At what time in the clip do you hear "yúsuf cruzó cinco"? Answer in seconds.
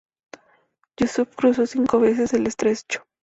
0.97-1.99